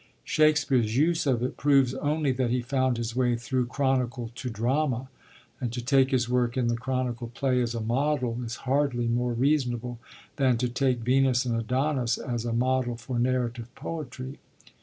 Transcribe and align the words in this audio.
Shakespeare's 0.23 0.97
use 0.97 1.27
of 1.27 1.43
it 1.43 1.57
proves 1.57 1.93
only 1.93 2.31
that 2.31 2.49
he 2.49 2.63
found 2.63 2.97
his 2.97 3.15
way 3.15 3.35
through 3.35 3.67
chronicle 3.67 4.31
to 4.33 4.49
drama, 4.49 5.09
and 5.59 5.71
to 5.73 5.79
take 5.79 6.09
his 6.09 6.27
work 6.27 6.57
in 6.57 6.69
the 6.69 6.75
chronicle 6.75 7.27
play 7.27 7.61
as 7.61 7.75
a 7.75 7.81
model 7.81 8.41
is 8.43 8.55
hardly 8.65 9.07
more 9.07 9.33
reasonable 9.33 9.99
than 10.37 10.57
to 10.57 10.69
take 10.69 11.01
Venus 11.01 11.45
and 11.45 11.55
Adonis 11.55 12.17
as 12.17 12.45
a 12.45 12.51
model 12.51 12.97
for 12.97 13.19
narrative 13.19 13.69
poetry. 13.75 14.39